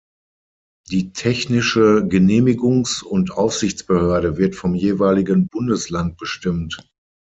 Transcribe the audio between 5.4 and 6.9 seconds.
Bundesland bestimmt.